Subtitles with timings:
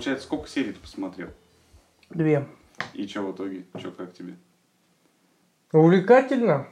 [0.00, 1.28] Получается, сколько серий ты посмотрел?
[2.08, 2.46] Две.
[2.94, 3.66] И что в итоге?
[3.76, 4.34] Что, как тебе?
[5.74, 6.68] Увлекательно.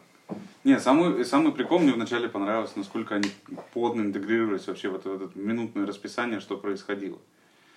[0.65, 3.29] Не, самый, самый прикол мне вначале понравилось, насколько они
[3.75, 7.19] плотно интегрировались вообще в это, в это минутное расписание, что происходило.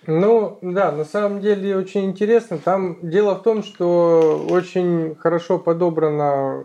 [0.06, 2.56] Ну, да, на самом деле очень интересно.
[2.56, 6.64] Там дело в том, что очень хорошо подобрано,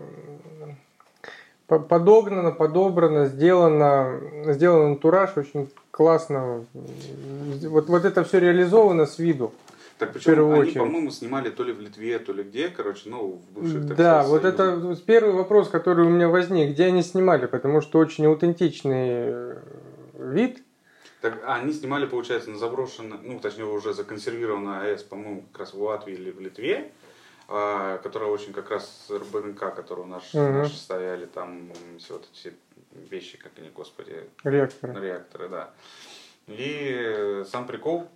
[1.68, 6.64] подогнано, подобрано, сделано, сделан антураж очень классно.
[6.72, 9.52] Вот, вот это все реализовано с виду.
[9.98, 10.78] Так причем первую они, очередь.
[10.78, 14.22] по-моему, снимали то ли в Литве, то ли где, короче, ну, в бывших, так Да,
[14.22, 16.70] сказать, вот это первый вопрос, который у меня возник.
[16.70, 17.46] Где они снимали?
[17.46, 19.56] Потому что очень аутентичный э,
[20.14, 20.62] вид.
[21.20, 25.74] Так, а они снимали, получается, на заброшенной, ну, точнее, уже законсервированной АЭС, по-моему, как раз
[25.74, 26.92] в Латвии или в Литве,
[27.48, 30.52] которая очень как раз РБНК, которые у нас Мгм.
[30.58, 32.54] наши стояли, там все вот эти
[32.92, 35.00] вещи, как они, господи, Реактор.
[35.02, 35.70] реакторы, да.
[36.46, 38.06] И сам прикол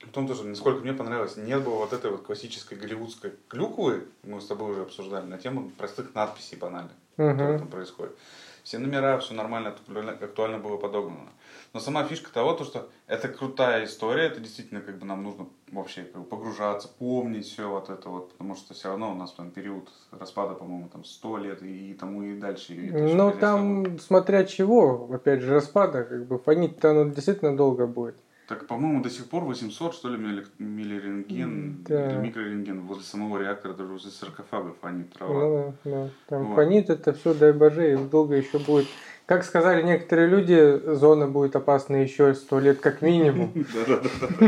[0.00, 4.40] в том тоже, насколько мне понравилось, нет было вот этой вот классической голливудской клюквы, мы
[4.40, 7.58] с тобой уже обсуждали, на тему простых надписей банальных, которые Мгм.
[7.60, 8.16] там происходит.
[8.62, 9.74] Все номера, все нормально,
[10.20, 11.30] актуально, было подогнано.
[11.72, 15.48] Но сама фишка того, то, что это крутая история, это действительно как бы нам нужно
[15.72, 19.32] вообще как бы погружаться, помнить все вот это вот, потому что все равно у нас
[19.32, 22.74] там период распада, по-моему, там 100 лет и, тому и дальше.
[22.74, 28.16] и Ну, там, смотря чего, опять же, распада, как бы фонить-то оно действительно долго будет.
[28.48, 32.10] Так, по-моему, до сих пор 800, что ли, милли- миллирентген Да.
[32.10, 35.32] или микрорентген возле самого реактора, даже возле саркофагов, они трава.
[35.32, 36.08] Ну, да, да.
[36.28, 36.56] Там Вот.
[36.56, 38.88] фонит это все, дай боже, и долго еще будет.
[39.26, 43.52] Как сказали некоторые люди, зона будет опасна еще сто лет как минимум.
[43.74, 44.38] Да-да-да.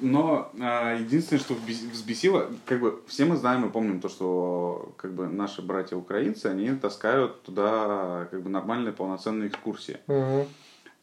[0.00, 4.92] Но а, единственное, что взбес- взбесило, как бы все мы знаем и помним то, что
[4.96, 9.98] как бы наши братья украинцы, они таскают туда как бы нормальные полноценные экскурсии.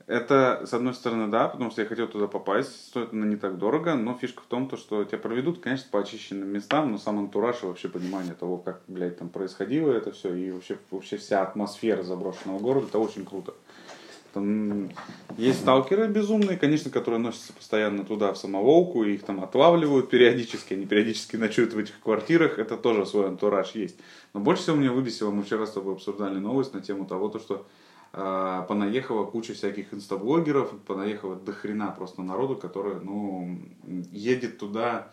[0.07, 3.57] Это, с одной стороны, да, потому что я хотел туда попасть, стоит оно не так
[3.57, 7.17] дорого, но фишка в том, то, что тебя проведут, конечно, по очищенным местам, но сам
[7.17, 11.41] антураж и вообще понимание того, как, блядь, там происходило это все, и вообще, вообще вся
[11.41, 13.55] атмосфера заброшенного города, это очень круто.
[14.35, 14.91] Там
[15.37, 20.73] есть сталкеры безумные, конечно, которые носятся постоянно туда, в самоволку, и их там отлавливают периодически,
[20.73, 23.95] они периодически ночуют в этих квартирах, это тоже свой антураж есть.
[24.33, 27.39] Но больше всего меня выбесило, мы вчера с тобой обсуждали новость на тему того, то,
[27.39, 27.65] что
[28.15, 33.59] понаехала куча всяких инстаблогеров, понаехало до хрена просто народу, который, ну,
[34.11, 35.07] едет туда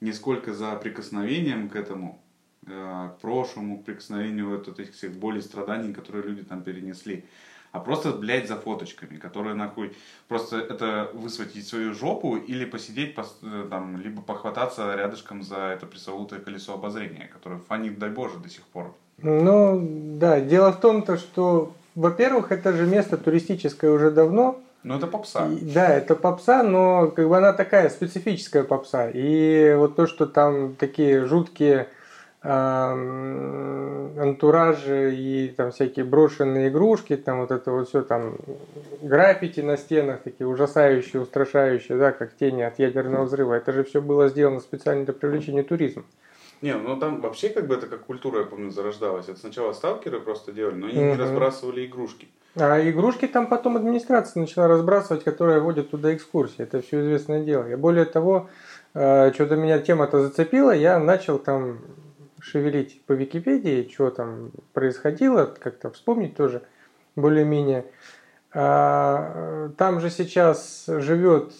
[0.00, 2.20] не сколько за прикосновением к этому,
[2.66, 7.24] э, к прошлому, к прикосновению вот этих всех болей, страданий, которые люди там перенесли,
[7.72, 9.92] а просто, блядь, за фоточками, которые нахуй
[10.26, 15.86] просто это высветить свою жопу или посидеть пос- э, там, либо похвататься рядышком за это
[15.86, 18.94] пресловутое колесо обозрения, которое фонит, дай боже, до сих пор.
[19.18, 24.60] Ну, да, дело в том, то, что, во-первых, это же место туристическое уже давно.
[24.82, 25.46] Но это попса.
[25.48, 29.10] И- да, это попса, но как бы она такая специфическая попса.
[29.10, 31.88] И вот то, что там такие жуткие
[34.16, 38.36] антуражи и там всякие брошенные игрушки, там вот это вот все там
[39.02, 43.52] граффити на стенах, такие ужасающие, устрашающие, да, как тени от ядерного взрыва.
[43.54, 46.04] Это же все было сделано специально для привлечения туризма.
[46.62, 49.28] Не, ну там вообще как бы это как культура, я помню, зарождалась.
[49.28, 51.18] Это сначала сталкеры просто делали, но они не Мгм.
[51.20, 52.28] разбрасывали игрушки.
[52.56, 56.62] А игрушки там потом администрация начала разбрасывать, которая водит туда экскурсии.
[56.62, 57.66] Это все известное дело.
[57.66, 58.48] Я более того,
[58.94, 61.78] э, что-то меня тема-то зацепила, я начал там
[62.40, 66.62] шевелить по Википедии, что там происходило, как-то вспомнить тоже
[67.16, 67.84] более-менее.
[68.52, 71.52] А, э, Там же сейчас живет,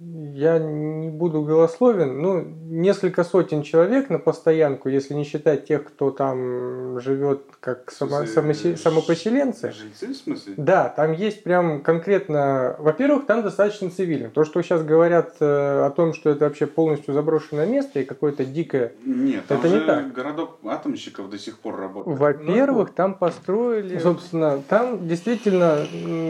[0.00, 6.10] я не буду голословен, ну, несколько сотен человек на постоянку, если не считать тех, кто
[6.10, 9.72] там живет как само- самосе- ж- самопоселенцы.
[9.72, 10.54] Жильцы, в смысле?
[10.56, 14.30] Да, там есть прям конкретно, во-первых, там достаточно цивильно.
[14.30, 18.44] То, что сейчас говорят э, о том, что это вообще полностью заброшенное место и какое-то
[18.44, 18.92] дикое.
[19.04, 20.12] Нет, там Это не же так.
[20.12, 22.18] городок атомщиков до сих пор работает.
[22.18, 25.78] Во-первых, там построили, собственно, там действительно,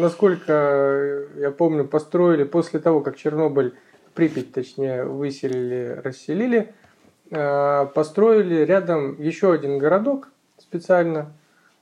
[0.00, 3.37] насколько я помню, построили после того, как Чернобыль,
[4.14, 6.74] Припять, точнее, выселили, расселили,
[7.30, 11.32] э, построили рядом еще один городок специально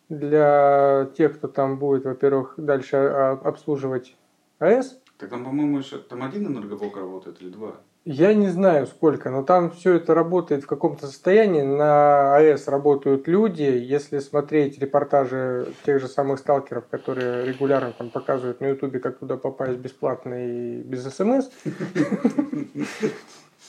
[0.09, 4.17] для тех, кто там будет, во-первых, дальше а, обслуживать
[4.59, 5.01] АЭС.
[5.19, 7.77] Так там, по-моему, еще там один энергоблок работает или два?
[8.09, 11.63] Я не знаю сколько, но там все это работает в каком-то состоянии.
[11.63, 13.65] На АЭС работают люди.
[13.65, 19.37] Если смотреть репортажи тех же самых сталкеров, которые регулярно там показывают на Ютубе, как туда
[19.37, 21.51] попасть бесплатно и без СМС,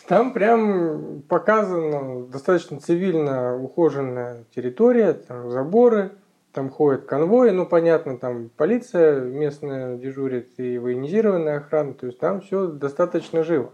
[0.08, 6.12] там прям показано достаточно цивильно ухоженная территория, там заборы,
[6.54, 12.42] там ходят конвои, ну понятно, там полиция местная дежурит и военизированная охрана, то есть там
[12.42, 13.72] все достаточно живо.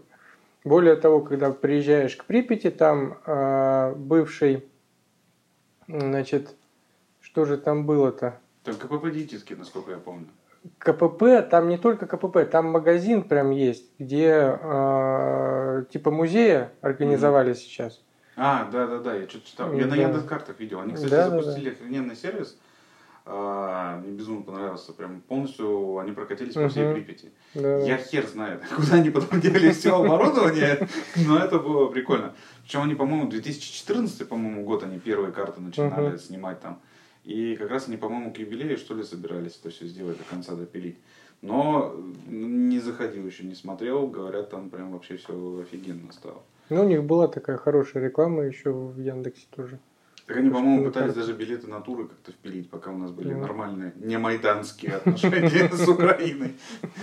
[0.64, 4.64] Более того, когда приезжаешь к Припяти, там э, бывший,
[5.86, 6.56] значит,
[7.20, 8.40] что же там было-то?
[8.62, 10.26] Там КПП диетический, насколько я помню.
[10.78, 17.56] КПП, там не только КПП, там магазин прям есть, где э, типа музея организовали mm-hmm.
[17.56, 18.02] сейчас.
[18.36, 19.72] А, да, да, да, я что-то читал.
[19.74, 19.90] Я да.
[19.90, 20.80] на Яндекс картах видел.
[20.80, 21.76] Они, кстати, да, запустили да, да.
[21.76, 22.56] охрененный сервис.
[23.26, 24.92] А, мне безумно понравился.
[24.92, 27.32] Прям полностью они прокатились по всей Припяти.
[27.54, 27.78] Да.
[27.78, 30.88] Я хер знает, куда они потом делали все оборудование,
[31.26, 32.34] но это было прикольно.
[32.62, 36.80] Причем они, по-моему, 2014, по-моему, год они первые карты начинали снимать там.
[37.24, 40.54] И как раз они, по-моему, к юбилею, что ли, собирались это все сделать до конца
[40.54, 40.98] допилить.
[41.40, 41.94] Но
[42.26, 44.06] не заходил еще, не смотрел.
[44.06, 46.42] Говорят, там прям вообще все офигенно стало.
[46.68, 49.78] Ну, у них была такая хорошая реклама еще в Яндексе тоже.
[50.26, 53.92] Так они, по-моему, пытались даже билеты на туры как-то впилить, пока у нас были нормальные,
[53.96, 56.54] не майданские отношения с Украиной.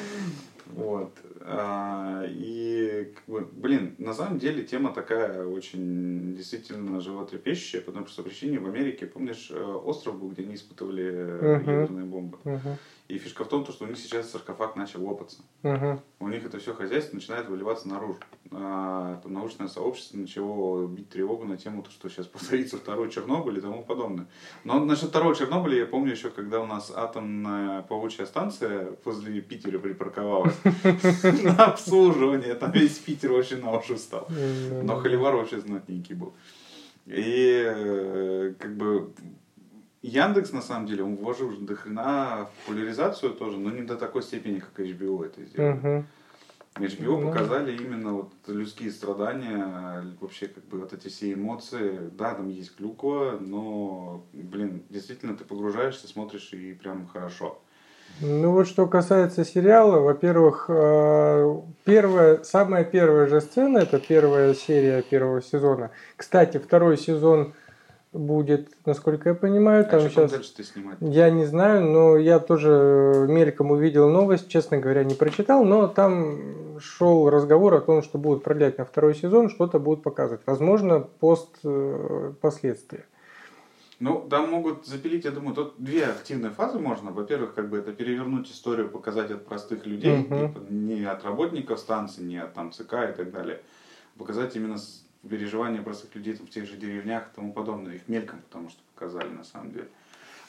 [0.73, 1.13] Вот.
[1.43, 8.59] А, и, блин, на самом деле тема такая очень действительно животрепещущая, по той простой причине
[8.59, 11.81] в Америке, помнишь, э, остров был, где они испытывали uh-huh.
[11.81, 12.37] ядерные бомбы.
[12.43, 12.75] Uh-huh.
[13.07, 15.41] И фишка в том, что у них сейчас саркофаг начал лопаться.
[15.63, 15.99] Uh-huh.
[16.19, 18.19] У них это все хозяйство начинает выливаться наружу.
[18.53, 23.61] А, там научное сообщество начало бить тревогу на тему, что сейчас повторится второй Чернобыль и
[23.61, 24.27] тому подобное.
[24.63, 29.79] Но насчет второго Чернобыля я помню еще, когда у нас атомная плавучая станция возле Питера
[29.79, 30.55] припарковалась
[31.43, 32.55] на обслуживание.
[32.55, 34.27] Там весь Питер вообще на уши стал.
[34.83, 36.33] Но Холивар вообще знатненький был.
[37.05, 39.11] И э, как бы
[40.01, 44.23] Яндекс, на самом деле, он вложил до хрена в популяризацию тоже, но не до такой
[44.23, 46.05] степени, как HBO это сделал.
[46.75, 52.09] HBO ну, показали именно вот людские страдания, вообще как бы вот эти все эмоции.
[52.13, 57.61] Да, там есть клюква, но, блин, действительно ты погружаешься, смотришь и прям хорошо.
[58.19, 61.55] Ну вот что касается сериала, во-первых, э,
[61.85, 65.91] первая, самая первая же сцена, это первая серия первого сезона.
[66.17, 67.53] Кстати, второй сезон
[68.13, 69.85] будет, насколько я понимаю.
[69.85, 70.31] Там а сейчас...
[70.31, 70.97] дальше ты снимать?
[70.99, 76.79] Я не знаю, но я тоже мельком увидел новость, честно говоря, не прочитал, но там
[76.79, 80.41] шел разговор о том, что будут продлять на второй сезон, что-то будут показывать.
[80.45, 83.05] Возможно, пост э, последствия.
[84.01, 87.11] Ну, там могут запилить, я думаю, тут две активные фазы можно.
[87.11, 90.47] Во-первых, как бы это перевернуть историю, показать от простых людей, угу.
[90.47, 93.61] типа, не от работников станции, не от там ЦК и так далее.
[94.17, 94.77] Показать именно
[95.29, 97.93] переживания простых людей там, в тех же деревнях и тому подобное.
[97.93, 99.87] Их мельком, потому что показали на самом деле.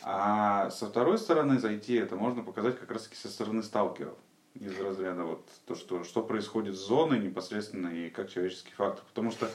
[0.03, 4.15] А со второй стороны зайти, это можно показать как раз таки со стороны сталкеров.
[4.55, 9.05] Из разряда вот то, что, что происходит с зоной непосредственно и как человеческий фактор.
[9.09, 9.51] Потому что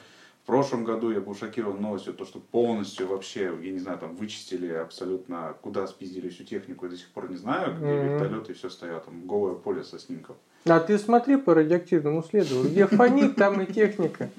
[0.47, 4.71] прошлом году я был шокирован новостью, то, что полностью вообще, я не знаю, там вычистили
[4.71, 8.13] абсолютно, куда спиздили всю технику, я до сих пор не знаю, где mm-hmm.
[8.13, 10.37] вертолеты и все стоят, там голое поле со снимков.
[10.65, 14.29] А ты смотри по радиоактивному следу, где фонит, там и техника.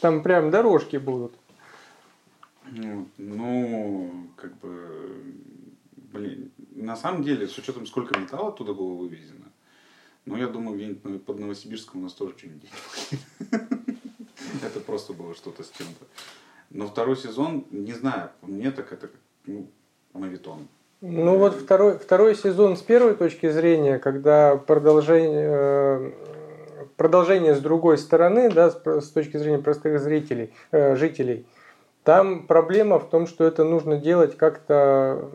[0.00, 1.32] Там прям дорожки будут.
[3.16, 5.14] Ну, как бы,
[5.96, 9.46] блин, на самом деле, с учетом сколько металла оттуда было вывезено,
[10.26, 12.68] ну, я думаю, где-нибудь под Новосибирском у нас тоже что-нибудь
[14.62, 16.06] Это просто было что-то с чем-то.
[16.70, 19.10] Но второй сезон, не знаю, мне так это,
[19.46, 19.66] ну,
[20.14, 20.68] мавитон.
[21.02, 26.12] Ну вот второй, второй сезон с первой точки зрения, когда продолжение, э,
[26.96, 31.44] продолжение с другой стороны, да, с, точки зрения простых зрителей, э, жителей,
[32.04, 35.28] там проблема в том, что это нужно делать как-то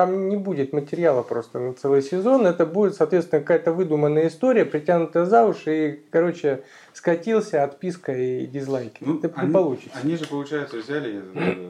[0.00, 2.46] там не будет материала просто на целый сезон.
[2.46, 6.64] Это будет, соответственно, какая-то выдуманная история, притянутая за уши и, короче,
[6.94, 9.04] скатился, отписка и дизлайки.
[9.04, 9.98] Ну, это они, не получится.
[10.02, 11.22] Они же, получается, взяли,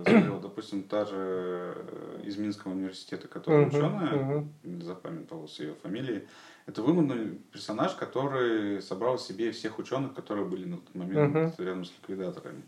[0.05, 4.83] смотрел, допустим, та же э, из Минского университета, которая uh-huh, ученая, uh-huh.
[4.85, 6.23] запамятовалась ее фамилией.
[6.67, 11.65] Это выдуманный персонаж, который собрал себе всех ученых, которые были на тот момент uh-huh.
[11.65, 12.63] рядом с ликвидаторами.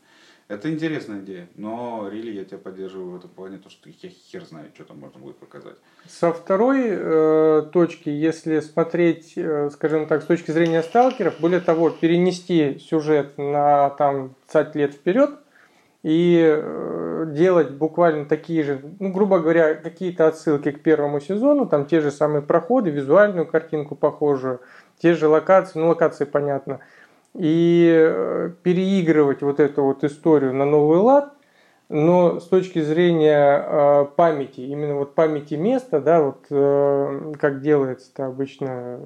[0.52, 4.44] Это интересная идея, но Рили, я тебя поддерживаю в этом плане, то что я хер
[4.44, 5.76] знает, что там можно будет показать.
[6.06, 11.88] Со второй э, точки, если смотреть, э, скажем так, с точки зрения сталкеров, более того,
[11.88, 15.30] перенести сюжет на там 20 лет вперед
[16.02, 21.86] и э, делать буквально такие же, ну, грубо говоря, какие-то отсылки к первому сезону, там
[21.86, 24.60] те же самые проходы, визуальную картинку похожую,
[24.98, 26.80] те же локации, ну, локации понятно–
[27.34, 31.32] и э, переигрывать вот эту вот историю на новый лад,
[31.88, 38.10] но с точки зрения э, памяти, именно вот памяти места, да, вот э, как делается
[38.12, 39.00] это обычно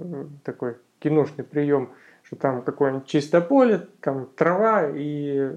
[0.44, 1.90] такой киношный прием,
[2.22, 5.50] что там какое-нибудь чистое поле, там трава и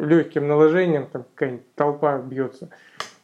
[0.00, 2.70] легким наложением там какая-нибудь толпа бьется.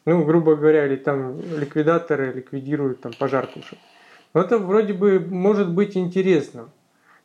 [0.07, 3.79] Ну, грубо говоря, или там ликвидаторы ликвидируют там пожар тушат.
[4.33, 6.71] Но это вроде бы может быть интересным.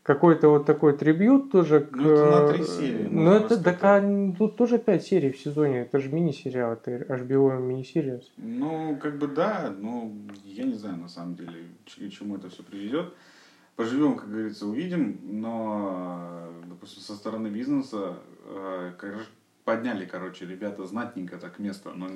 [0.05, 1.95] Какой-то вот такой трибют тоже к...
[1.95, 5.81] Ну, это на три серии, Ну, это так, а, тут тоже 5 серий в сезоне.
[5.81, 8.21] Это же мини-сериал, это HBO мини-серия.
[8.37, 10.11] Ну, как бы да, но
[10.43, 13.15] я не знаю на самом деле, к чему это все приведет.
[13.75, 18.13] Поживем, как говорится, увидим, но, э, допустим, со стороны бизнеса
[18.45, 18.91] э,
[19.65, 21.89] подняли, короче, ребята знатненько так место.
[21.93, 22.07] Но,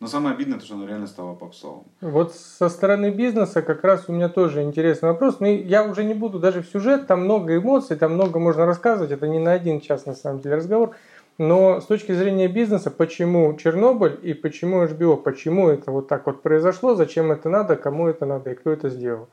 [0.00, 1.84] но самое обидное, то, что оно реально стало попсовым.
[2.00, 5.40] Вот со стороны бизнеса как раз у меня тоже интересный вопрос.
[5.40, 9.12] Но я уже не буду даже в сюжет, там много эмоций, там много можно рассказывать.
[9.12, 10.96] Это не на один час на самом деле разговор.
[11.38, 16.42] Но с точки зрения бизнеса, почему Чернобыль и почему HBO, почему это вот так вот
[16.42, 19.28] произошло, зачем это надо, кому это надо и кто это сделал.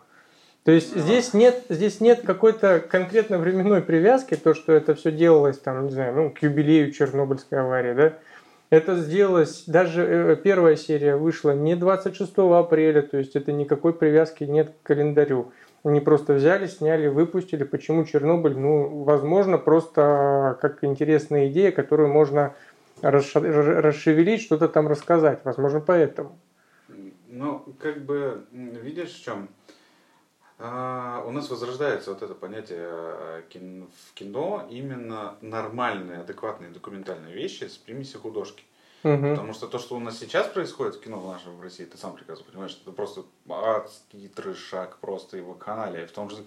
[0.63, 0.99] То есть А.
[0.99, 5.91] здесь нет, здесь нет какой-то конкретно временной привязки, то, что это все делалось там, не
[5.91, 8.13] знаю, ну, к юбилею Чернобыльской аварии, да.
[8.69, 14.43] Это сделалось, даже э, первая серия вышла не 26 апреля, то есть это никакой привязки
[14.43, 15.51] нет к календарю.
[15.83, 17.63] Они просто взяли, сняли, выпустили.
[17.63, 18.57] Почему Чернобыль?
[18.57, 22.53] Ну, возможно, просто как интересная идея, которую можно
[23.01, 25.39] расшевелить, что-то там рассказать.
[25.45, 26.37] Возможно, поэтому.
[27.27, 29.49] Ну, как бы, видишь, в чем?
[30.61, 37.63] А, у нас возрождается вот это понятие э, в кино именно нормальные, адекватные документальные вещи
[37.63, 38.63] с примесью художки.
[39.03, 39.31] Мгм.
[39.31, 41.97] Потому что то, что у нас сейчас происходит в кино в нашем в России, ты
[41.97, 46.05] сам прекрасно понимаешь, это просто адский трешак, просто его канале.
[46.05, 46.43] В том же...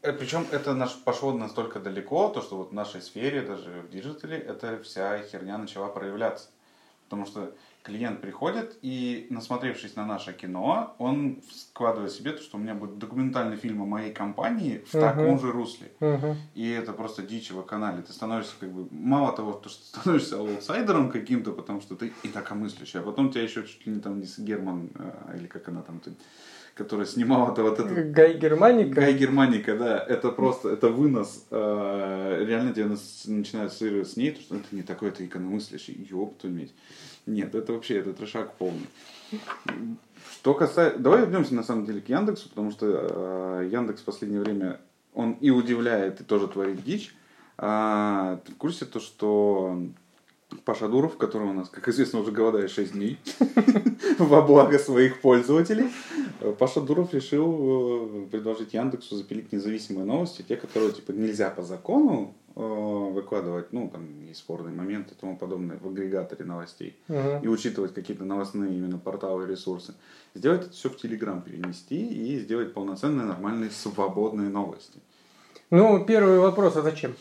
[0.00, 4.38] Причем это наш пошло настолько далеко, то, что вот в нашей сфере, даже в диджитале,
[4.38, 6.48] эта вся херня начала проявляться.
[7.04, 12.60] Потому что клиент приходит и, насмотревшись на наше кино, он складывает себе то, что у
[12.60, 15.02] меня будет документальный фильм о моей компании в Мгм.
[15.02, 15.90] таком же русле.
[16.00, 16.36] Мгм.
[16.54, 18.02] И это просто дичь в канале.
[18.02, 22.12] Ты становишься как бы, мало того, то, что ты становишься аутсайдером каким-то, потому что ты
[22.22, 25.68] инакомыслящий, а потом тебя еще чуть ли не там не с Герман, э, или как
[25.68, 26.12] она там, ты,
[26.74, 27.94] которая снимала это вот это...
[28.04, 29.00] Гай Германика.
[29.00, 34.40] Гай Германика, да, это просто, это вынос, э, реально тебя начинают ассоциировать с ней, то,
[34.42, 36.74] что это не такой, это икономыслящий, ёб твою медь.
[37.26, 38.86] Нет, это вообще, это трешак полный.
[40.32, 40.98] Что касается...
[40.98, 42.86] Давай вернемся на самом деле к Яндексу, потому что
[43.62, 44.80] э, Яндекс в последнее время,
[45.14, 47.14] он и удивляет, и тоже творит дичь.
[47.56, 49.82] А, ты в курсе то, что
[50.64, 53.18] Паша Дуров, который у нас, как известно, уже голодает 6 дней
[54.18, 55.90] во благо своих пользователей,
[56.40, 61.62] э, Паша Дуров решил э, предложить Яндексу запилить независимые новости, те, которые типа нельзя по
[61.62, 67.42] закону выкладывать, ну, там есть спорные моменты и тому подобное в агрегаторе новостей Мгм.
[67.42, 69.94] и учитывать какие-то новостные именно порталы и ресурсы.
[70.34, 74.98] Сделать это все в Телеграм перенести и сделать полноценные, нормальные, свободные новости.
[75.70, 77.14] Ну, первый вопрос, а зачем?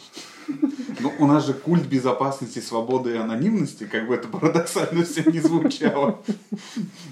[1.00, 5.40] Ну, у нас же культ безопасности, свободы и анонимности, как бы это парадоксально все не
[5.40, 6.24] звучало.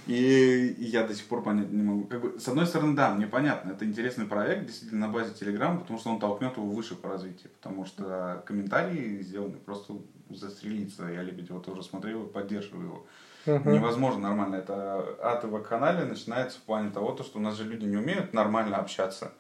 [0.07, 2.05] И я до сих пор понять не могу.
[2.05, 5.81] Как бы, с одной стороны, да, мне понятно, это интересный проект, действительно, на базе Телеграма,
[5.81, 7.51] потому что он толкнет его выше по развитию.
[7.61, 9.93] Потому что комментарии сделаны просто
[10.29, 11.07] застрелиться.
[11.07, 13.05] Я Лебедева тоже смотрел и поддерживаю его.
[13.45, 13.73] Мгм.
[13.73, 14.55] Невозможно нормально.
[14.55, 17.97] Это ад в канале начинается в плане того, то, что у нас же люди не
[17.97, 19.33] умеют нормально общаться.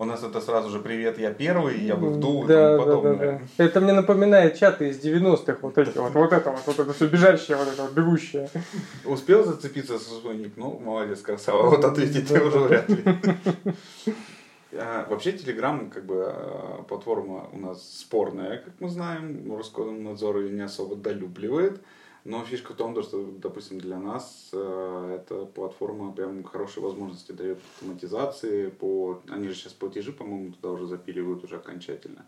[0.00, 2.84] У нас это сразу же привет, я первый, я бы вдул и да, тому да,
[2.96, 3.32] подобное.
[3.32, 3.64] да, да.
[3.66, 7.06] Это мне напоминает чаты из 90-х, вот эти вот, вот это вот, вот это все
[7.06, 8.48] бежащее, вот это вот бегущее.
[9.04, 10.54] Успел зацепиться за свой ник?
[10.56, 11.68] Ну, молодец, красава.
[11.68, 13.04] Вот ответить ты уже вряд ли.
[14.72, 19.54] А, Вообще, Telegram, как бы, а, платформа у нас спорная, как мы знаем.
[19.54, 21.82] Роскомнадзор ее не особо долюбливает.
[22.24, 27.32] Но фишка в том, то, что, допустим, для нас э, эта платформа прям хорошие возможности
[27.32, 29.22] дает автоматизации, по...
[29.28, 32.26] они же сейчас платежи, по-моему, туда уже запиливают уже окончательно.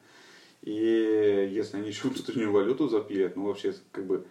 [0.62, 4.24] И если они еще внутреннюю валюту запилят, ну вообще как бы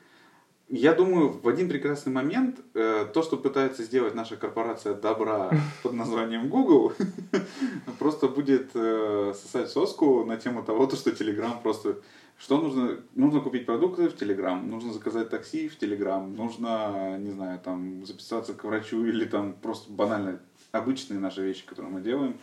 [0.74, 5.52] я думаю, в один прекрасный момент э, то, что пытается сделать наша корпорация добра
[5.84, 6.94] под названием Google,
[8.02, 11.98] просто будет э, сосать соску на тему того, то, что Telegram просто...
[12.40, 12.98] Что нужно?
[13.14, 18.56] Нужно купить продукты в Telegram, нужно заказать такси в Telegram, нужно, не знаю, там, записаться
[18.56, 20.40] к врачу или там просто банально
[20.72, 22.40] обычные наши вещи, которые мы делаем.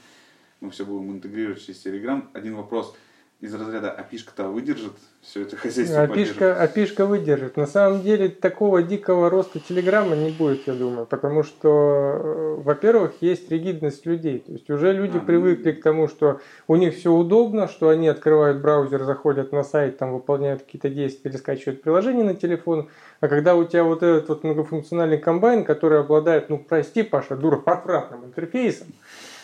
[0.60, 2.28] Мы все будем интегрировать через Telegram.
[2.34, 2.94] Один вопрос
[3.40, 6.02] из разряда, а пишка-то выдержит все это хозяйство?
[6.02, 7.56] Опишка, опишка выдержит.
[7.56, 13.12] На самом деле такого дикого роста Телеграма не будет, я думаю, потому что, э, во-первых,
[13.20, 14.40] есть ригидность людей.
[14.40, 18.08] То есть уже люди А, привыкли к тому, что у них все удобно, что они
[18.08, 22.88] открывают браузер, заходят на сайт, там выполняют какие-то действия или скачивают приложение на телефон.
[23.20, 27.62] А когда у тебя вот этот вот многофункциональный комбайн, который обладает, ну прости, Паша, дура,
[27.66, 28.88] отвратным интерфейсом,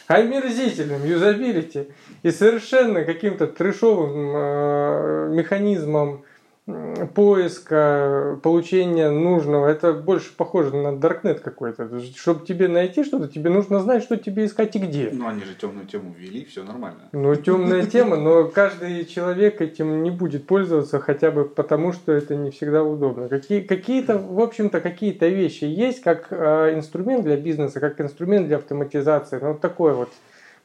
[0.07, 1.89] омерзительным юзабилити
[2.23, 6.25] и совершенно каким-то трешовым э, механизмом
[6.67, 9.67] поиска, получения нужного.
[9.67, 12.01] Это больше похоже на Даркнет какой-то.
[12.17, 15.11] Чтобы тебе найти что-то, тебе нужно знать, что тебе искать и где.
[15.13, 17.11] Ну, они же темную тему ввели, все нормально.
[17.13, 22.35] Ну, темная тема, но каждый человек этим не будет пользоваться хотя бы потому, что это
[22.35, 23.29] не всегда удобно.
[23.29, 28.57] Какие, какие-то, в общем-то, какие-то вещи есть как э, инструмент для бизнеса, как инструмент для
[28.57, 29.39] автоматизации.
[29.39, 30.09] Ну, вот такой вот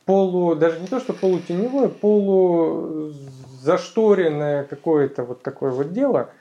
[0.06, 3.14] полу, даже не то, что полутеневое, полу
[3.60, 6.32] зашторенное какое-то вот такое вот дело.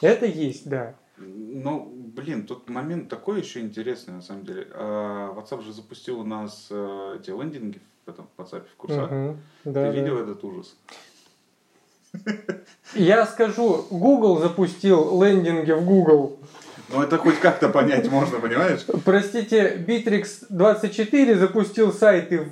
[0.00, 0.94] Это есть, да.
[1.16, 4.68] Ну, блин, тут момент такой еще интересный, на самом деле.
[4.72, 9.08] А, WhatsApp же запустил у нас э, эти лендинги в этом в WhatsApp в курсах.
[9.10, 9.90] Ты Да, да.
[9.90, 10.76] видел этот ужас?
[12.94, 16.38] Я скажу, Google запустил лендинги в Google.
[16.90, 18.86] Ну, это хоть как-то понять можно, понимаешь?
[19.04, 22.50] Простите, Bittrex 24 запустил сайты, в-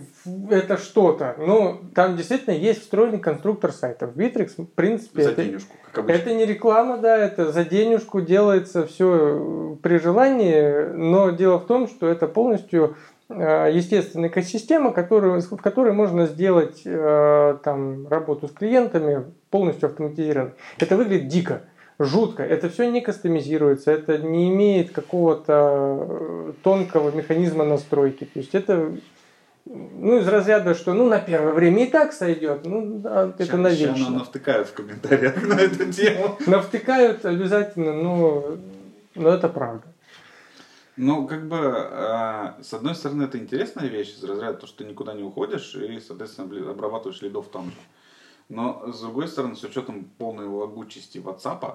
[0.50, 1.34] это что-то.
[1.38, 4.14] Ну, там действительно есть встроенный конструктор сайтов.
[4.14, 6.20] Bittrex, в принципе, За это, денежку, как обычно.
[6.20, 11.88] это не реклама, да, это за денежку делается все при желании, но дело в том,
[11.88, 12.96] что это полностью
[13.28, 20.54] э, естественная экосистема, которую, в которой можно сделать э, там, работу с клиентами полностью автоматизированной.
[20.78, 21.62] Это выглядит дико,
[21.98, 22.42] жутко.
[22.42, 28.24] Это все не кастомизируется, это не имеет какого-то э, тонкого механизма настройки.
[28.24, 28.92] То есть это
[29.66, 33.56] ну, из разряда, что ну на первое время и так сойдет, ну да, это Ща-
[33.56, 33.96] навечно.
[34.04, 36.38] нам навтыкают в комментариях на эту тему.
[36.46, 38.56] Навтыкают обязательно, но,
[39.14, 39.86] но это правда.
[40.96, 44.84] Ну, как бы, э, с одной стороны, это интересная вещь из разряда, то, что ты
[44.84, 47.76] никуда не уходишь и, соответственно, обрабатываешь лидов там же.
[48.48, 51.74] Но, с другой стороны, с учетом полной лагучести WhatsApp,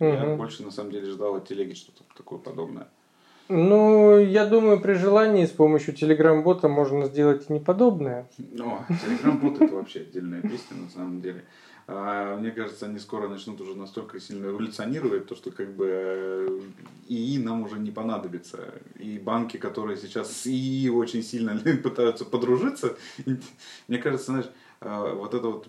[0.00, 0.36] я Мгм.
[0.36, 2.86] больше, на самом деле, ждал от телеги что-то такое подобное.
[3.48, 8.28] Ну, я думаю, при желании с помощью телеграм-бота можно сделать и неподобное.
[8.58, 11.44] О, Telegram-бот это вообще отдельная песня, на самом деле.
[11.86, 16.60] А, мне кажется, они скоро начнут уже настолько сильно эволюционировать, то, что как бы э,
[17.08, 18.72] ИИ нам уже не понадобится.
[18.98, 22.96] И банки, которые сейчас с ИИ очень сильно пытаются подружиться,
[23.88, 24.50] мне кажется, знаешь,
[24.80, 25.68] э, вот это вот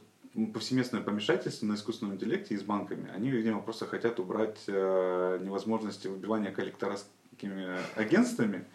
[0.53, 6.07] повсеместное помешательство на искусственном интеллекте и с банками, они, видимо, просто хотят убрать э, невозможности
[6.07, 6.51] выбивания
[7.39, 8.65] коллекторскими агентствами,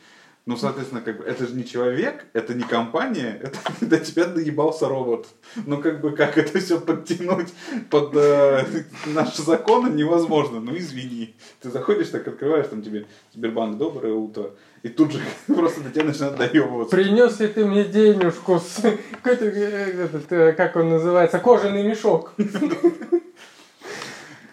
[0.47, 4.89] ну, соответственно, как бы это же не человек, это не компания, это до тебя доебался
[4.89, 5.27] робот.
[5.67, 7.53] Ну, как бы, как это все подтянуть
[7.91, 8.65] под э,
[9.07, 10.61] наши законы невозможно.
[10.61, 11.35] Ну, извини.
[11.61, 14.53] Ты заходишь, так открываешь, там тебе Сбербанк, доброе утро.
[14.83, 16.97] И тут же просто до тебя начинают доебываться.
[16.97, 22.33] Принес ли ты мне денежку с э, э, как он называется, кожаный мешок?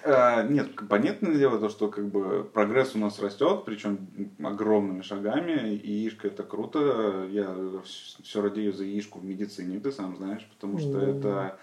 [0.07, 4.07] А, Нет, понятное дело, то, что как бы прогресс у нас растет, причем
[4.43, 7.27] огромными шагами, и ишка это круто.
[7.31, 10.99] Я все радею за ишку в медицине, ты сам знаешь, потому что Ну.
[10.99, 11.57] это,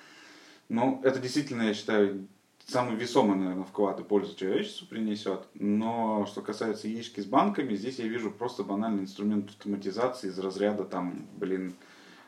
[0.69, 2.27] ну, это действительно, я считаю,
[2.67, 5.47] самый весомый, наверное, вклад и пользу человечеству принесет.
[5.55, 10.83] Но что касается яички с банками, здесь я вижу просто банальный инструмент автоматизации из разряда
[10.83, 11.75] там, блин,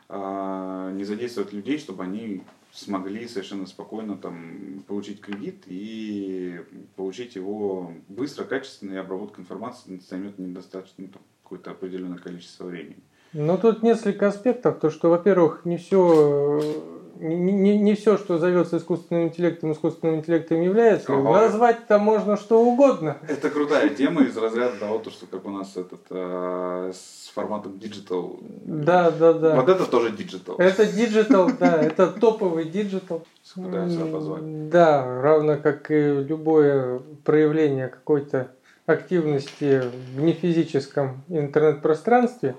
[0.07, 2.43] а, не задействовать людей, чтобы они
[2.75, 6.61] смогли совершенно спокойно там получить кредит и
[6.95, 13.01] получить его быстро, качественно, и обработка информации займет недостаточно ну, там, какое-то определенное количество времени.
[13.33, 14.79] Ну, тут несколько аспектов.
[14.79, 16.61] То, что, во-первых, не все,
[17.19, 21.13] не, не, не все, что зовется искусственным интеллектом, искусственным интеллектом является.
[21.13, 21.31] Ага.
[21.31, 23.17] Назвать-то можно что угодно.
[23.27, 27.73] Это крутая тема из разряда того, то, что как у нас этот э, с форматом
[27.73, 28.37] digital.
[28.65, 29.55] Да, да, да.
[29.55, 30.55] Вот это тоже digital.
[30.57, 33.23] Это digital, да, это топовый digital.
[34.69, 38.51] Да, равно как и любое проявление какой-то
[38.85, 39.83] активности
[40.15, 42.55] в нефизическом интернет-пространстве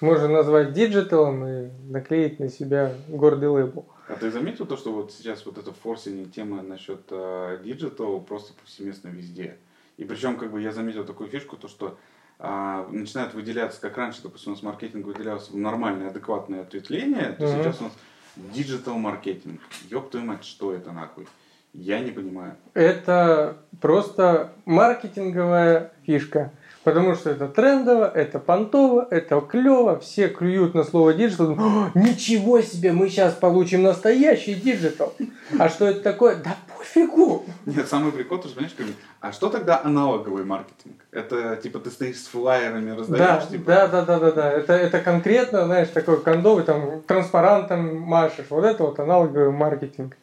[0.00, 3.86] можно назвать диджиталом и наклеить на себя гордый лейбл.
[4.08, 8.52] А ты заметил то, что вот сейчас вот это форсинг тема насчет э, digital просто
[8.54, 9.58] повсеместно везде.
[9.96, 11.98] И причем как бы я заметил такую фишку, то что
[12.38, 17.44] а, начинает выделяться, как раньше, допустим, у нас маркетинг выделялся в нормальное, адекватное ответвление, то
[17.44, 17.62] Мгм.
[17.62, 17.92] сейчас у нас
[18.36, 19.60] digital маркетинг.
[19.90, 21.28] Ёб твою мать, что это нахуй?
[21.72, 22.56] Я не понимаю.
[22.74, 26.50] Это просто маркетинговая фишка.
[26.84, 31.52] Потому что это трендово, это понтово, это клево, все клюют на слово digital.
[31.52, 35.14] «О, Ничего себе, мы сейчас получим настоящий digital.
[35.58, 36.36] А что это такое?
[36.36, 37.44] Да пофигу.
[37.66, 38.86] Нет, самый прикол, ты же понимаешь, как
[39.20, 40.96] а что тогда аналоговый маркетинг?
[41.12, 44.50] Это типа ты стоишь с флайерами, раздаешь, Да, типа, да, да, да, да, да.
[44.50, 48.46] Это, это конкретно, знаешь, такой кондовый, там, транспарантом машешь.
[48.50, 50.16] Вот это вот аналоговый маркетинг.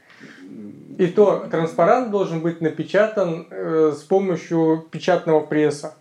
[0.98, 5.95] И то транспарант должен быть напечатан э, с помощью печатного пресса.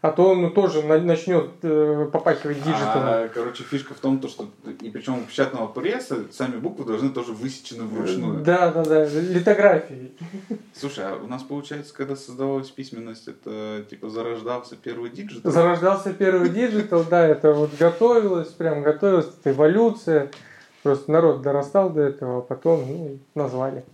[0.00, 3.04] А то он тоже на- начнет э, попахивать диджиталом.
[3.04, 4.48] А, короче, фишка в том, то, что
[4.80, 8.44] и причем у печатного пресса сами буквы должны тоже высечены вручную.
[8.44, 10.12] Да, да, да, литографии.
[10.74, 15.50] Слушай, а у нас получается, когда создавалась письменность, это типа зарождался первый digital?
[15.50, 20.30] Зарождался первый digital, да, это вот готовилось, прям готовилась эта эволюция.
[20.84, 23.84] Просто народ дорастал до этого, а потом ну, назвали.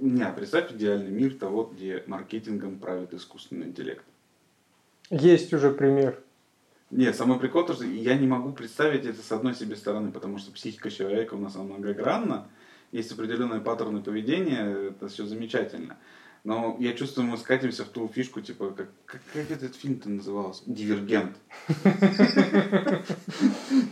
[0.00, 4.02] Не, представь идеальный мир того, где маркетингом правит искусственный интеллект.
[5.10, 6.18] Есть уже пример.
[6.90, 10.38] Нет, самый прикол, то, что я не могу представить это с одной себе стороны, потому
[10.38, 12.48] что психика человека у нас многогранна,
[12.92, 15.98] есть определенные паттерны поведения, это все замечательно.
[16.42, 20.62] Но я чувствую, мы скатимся в ту фишку, типа, как, как, как этот фильм-то назывался?
[20.64, 21.36] Дивергент.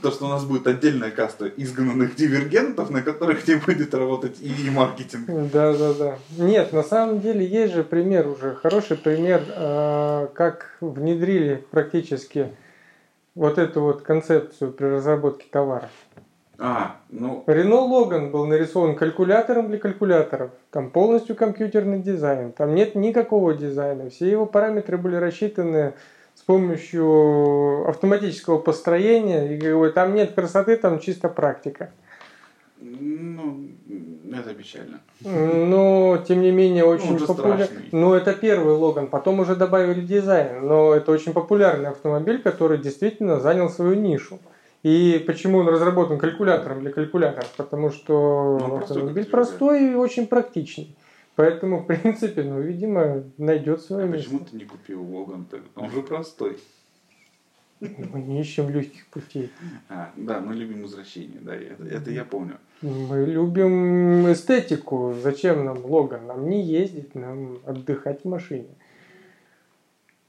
[0.02, 4.70] То, что у нас будет отдельная каста изгнанных дивергентов, на которых не будет работать и
[4.70, 5.26] маркетинг.
[5.52, 6.18] Да, да, да.
[6.38, 12.48] Нет, на самом деле есть же пример уже, хороший пример, э, как внедрили практически
[13.34, 15.90] вот эту вот концепцию при разработке товара.
[16.60, 20.50] А, ну, Рено Логан был нарисован калькулятором для калькуляторов.
[20.72, 22.50] Там полностью компьютерный дизайн.
[22.50, 24.10] Там нет никакого дизайна.
[24.10, 25.94] Все его параметры были рассчитаны
[26.34, 29.56] с помощью автоматического построения.
[29.56, 31.92] И бы, там нет красоты, там чисто практика.
[32.80, 33.68] ну,
[34.32, 35.00] это печально.
[35.20, 37.88] Но, тем не менее, очень уже популярный.
[37.92, 39.06] Ну, это первый Логан.
[39.06, 40.66] Потом уже добавили дизайн.
[40.66, 44.40] Но это очень популярный автомобиль, который действительно занял свою нишу.
[44.82, 47.52] И почему он разработан калькулятором для калькуляторов?
[47.56, 50.94] Потому что Ну, простой, автомобиль как простой и очень практичный.
[51.34, 54.30] Поэтому, в принципе, ну, видимо, найдет свое А место.
[54.30, 55.60] почему ты не купил Логан-то?
[55.76, 56.58] Он же простой.
[57.80, 59.50] Мы не ищем легких путей.
[59.88, 62.56] А, да, мы любим возвращение, да, это, это я помню.
[62.82, 65.14] Мы любим эстетику.
[65.22, 66.26] Зачем нам Логан?
[66.26, 68.68] Нам не ездить, нам отдыхать в машине.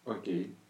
[0.06, 0.56] Окей.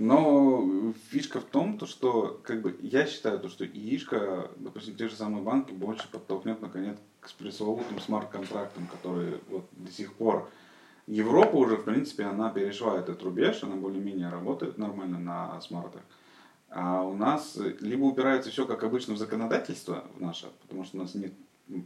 [0.00, 5.08] Но фишка в том, то, что как бы я считаю, то, что яишка, допустим, те
[5.08, 10.48] же самые банки больше подтолкнет наконец к пресловутым смарт-контрактам, которые вот до сих пор
[11.06, 16.00] Европа уже, в принципе, она перешла этот рубеж, она более-менее работает нормально на смартах.
[16.70, 21.00] А у нас либо упирается все, как обычно, в законодательство в наше, потому что у
[21.02, 21.34] нас нет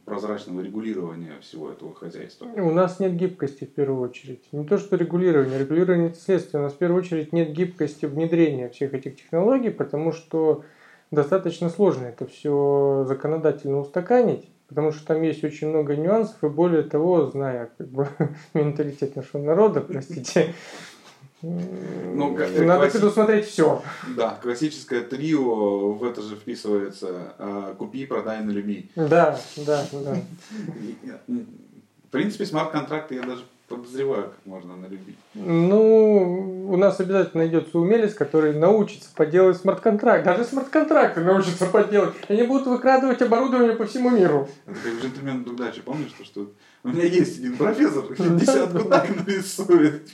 [0.04, 2.46] прозрачного регулирования всего этого хозяйства.
[2.56, 4.44] У нас нет гибкости в первую очередь.
[4.52, 5.58] Не то, что регулирование.
[5.58, 6.60] Регулирование это следствие.
[6.60, 10.64] У нас в первую очередь нет гибкости внедрения всех этих технологий, потому что
[11.10, 16.82] достаточно сложно это все законодательно устаканить, потому что там есть очень много нюансов, и более
[16.82, 18.08] того, зная как бы,
[18.54, 20.54] менталитет нашего народа, простите,
[21.44, 22.30] Ну,
[22.64, 23.82] надо класси- предусмотреть все.
[24.16, 28.90] Да, классическое трио в это же вписывается а, «купи, продай, налюби».
[28.96, 30.16] Да, да, да.
[31.28, 31.46] М,
[32.08, 35.16] В принципе, смарт-контракты я даже подозреваю, как можно налюбить.
[35.34, 40.24] Ну, у нас обязательно найдется умелец, который научится поделать смарт-контракт.
[40.24, 42.14] Даже смарт-контракты научатся поделать.
[42.28, 44.48] Они будут выкрадывать оборудование по всему миру.
[44.66, 46.50] Это как джентльмен удачи, помнишь, то, что
[46.84, 48.04] у меня есть один профессор,
[48.36, 50.06] десятку так нарисует.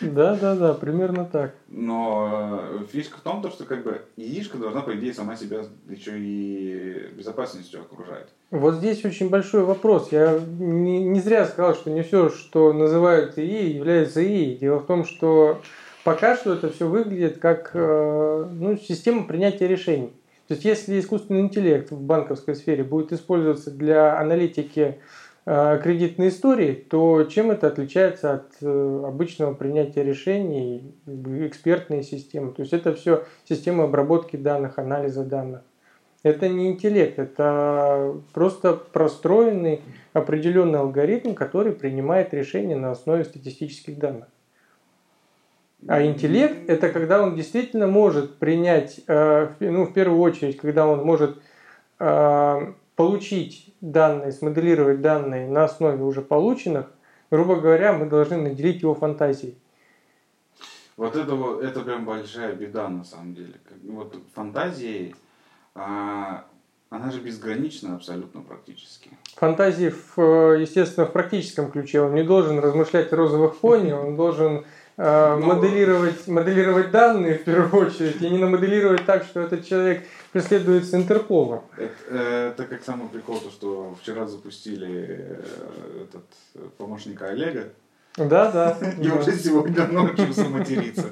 [0.00, 1.54] Да, да, да, примерно так.
[1.68, 5.64] Но э, фишка в том, то, что как бы яичка должна, по идее, сама себя
[5.88, 8.28] еще и безопасностью окружать.
[8.52, 10.12] Вот здесь очень большой вопрос.
[10.12, 14.58] Я не, не зря сказал, что не все, что называют ИИ, является ИИ.
[14.58, 15.60] Дело в том, что
[16.04, 20.12] пока что это все выглядит как э, ну, система принятия решений.
[20.46, 24.98] То есть, если искусственный интеллект в банковской сфере будет использоваться для аналитики
[25.44, 32.52] кредитной истории, то чем это отличается от э, обычного принятия решений, экспертной системы?
[32.52, 35.62] То есть, это все система обработки данных, анализа данных.
[36.22, 39.80] Это не интеллект, это просто простроенный
[40.12, 44.28] определенный алгоритм, который принимает решения на основе статистических данных.
[45.88, 51.04] А интеллект– это когда он действительно может принять, э, ну, в первую очередь, когда он
[51.04, 51.38] может
[51.98, 56.86] э, получить данные, смоделировать данные на основе уже полученных,
[57.30, 59.56] грубо говоря, мы должны наделить его фантазией.
[60.96, 63.54] Вот это вот, это прям большая беда на самом деле.
[63.82, 65.14] Вот фантазией,
[65.74, 66.44] а,
[66.90, 69.10] она же безгранична абсолютно практически.
[69.36, 72.02] Фантазии, в, э, естественно, в практическом ключе.
[72.02, 74.66] Он не должен размышлять о розовых пони, он должен
[74.98, 80.06] э, Ну, моделировать, моделировать данные в первую очередь, и не намоделировать так, что этот человек
[80.32, 81.62] преследуется Интерполом.
[81.76, 87.68] Это, э, это как самый прикол, то, что вчера запустили э, этот э, помощника Олега,
[88.16, 88.78] Да, да.
[88.98, 89.16] и да.
[89.16, 91.10] уже сегодня ночью заматериться.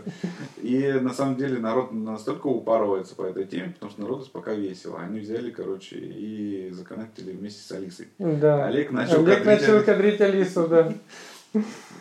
[0.63, 4.99] И на самом деле народ настолько упарывается по этой теме, потому что народу пока весело.
[5.01, 8.09] Они взяли, короче, и законнектили вместе с Алисой.
[8.19, 8.67] Да.
[8.67, 10.93] Олег начал Олег кадрить начал кадрить Алису, да.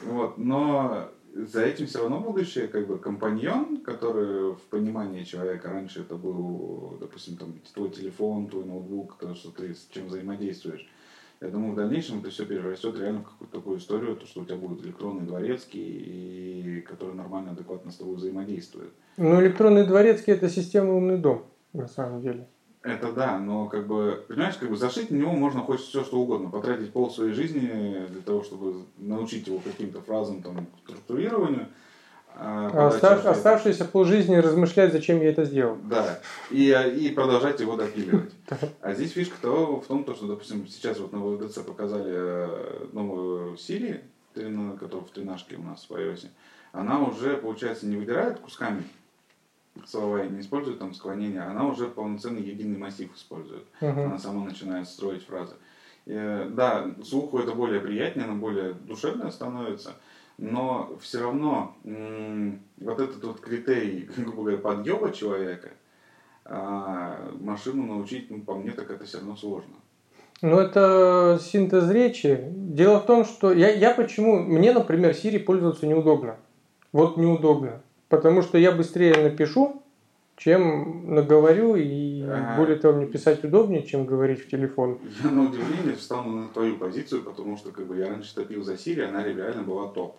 [0.05, 1.09] Вот, но
[1.45, 6.97] за этим все равно будущее, как бы, компаньон, который в понимании человека раньше это был,
[6.99, 10.87] допустим, там, твой телефон, твой ноутбук, то, что ты с чем взаимодействуешь.
[11.41, 14.45] Я думаю, в дальнейшем это все перерастет реально в какую-то такую историю, то, что у
[14.45, 18.91] тебя будет электронный дворецкий, и который нормально, адекватно с тобой взаимодействует.
[19.15, 22.47] Ну, электронный дворецкий это система умный дом, на самом деле.
[22.81, 26.19] Это да, но как бы, понимаешь, как бы зашить на него можно хоть все что
[26.19, 31.67] угодно, потратить пол своей жизни для того, чтобы научить его каким-то фразам, там, структурированию.
[32.35, 35.77] А, а остав, оставшиеся полжизни размышлять, зачем я это сделал.
[35.83, 38.31] Да, и, и продолжать его допиливать.
[38.81, 43.99] А здесь фишка-то в том, что, допустим, сейчас вот на ВДЦ показали э, новую Siri,
[44.33, 46.27] которая в тринашке у нас в iOS,
[46.71, 48.83] она уже, получается, не выдирает кусками
[49.87, 53.63] словая не использует там склонение, она уже полноценный единый массив использует.
[53.81, 54.05] Uh-huh.
[54.05, 55.55] Она сама начинает строить фразы.
[56.05, 59.93] И, да, слуху это более приятнее, она более душевная становится,
[60.37, 65.69] но все равно м- вот этот вот критерий, грубо говоря, подъеба человека,
[66.45, 69.75] а машину научить, ну, по мне, так это все равно сложно.
[70.41, 72.39] Ну, это синтез речи.
[72.51, 74.39] Дело в том, что я, я почему...
[74.39, 76.37] Мне, например, Siri пользоваться неудобно.
[76.93, 77.81] Вот неудобно.
[78.09, 79.81] Потому что я быстрее напишу,
[80.35, 82.55] чем наговорю, и ага.
[82.57, 84.97] более того, мне писать удобнее, чем говорить в телефон.
[85.23, 88.77] Я на удивление встану на твою позицию, потому что как бы я раньше топил за
[88.77, 90.15] Сири, она реально была топ.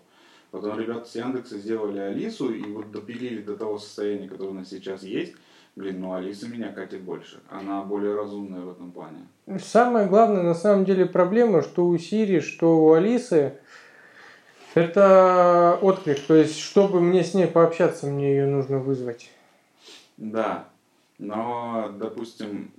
[0.50, 4.68] Потом ребята с Яндекса сделали Алису и вот допилили до того состояния, которое у нас
[4.68, 5.35] сейчас есть.
[5.76, 7.38] Блин, ну Алиса меня катит больше.
[7.48, 9.29] Она более разумная в этом плане.
[9.59, 13.55] Самое главное, на самом деле, проблема, что у Сири, что у Алисы,
[14.74, 19.30] это отклик, то есть, чтобы мне с ней пообщаться, мне ее нужно вызвать.
[20.16, 20.68] Да,
[21.18, 22.72] но, допустим,